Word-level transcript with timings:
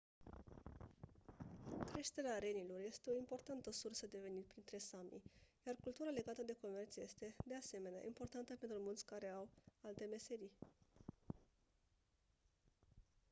creșterea 1.91 2.37
renilor 2.39 2.79
este 2.85 3.11
o 3.11 3.17
importantă 3.17 3.71
sursă 3.71 4.07
de 4.07 4.17
venit 4.23 4.45
printre 4.45 4.77
sami 4.77 5.21
iar 5.67 5.75
cultura 5.83 6.09
legată 6.09 6.41
de 6.43 6.57
comerț 6.61 6.95
este 6.95 7.35
de 7.45 7.55
asemenea 7.55 8.03
importantă 8.05 8.55
pentru 8.55 8.77
mulți 8.79 9.05
care 9.05 9.27
au 9.29 9.49
alte 9.81 10.05
meserii 10.11 10.51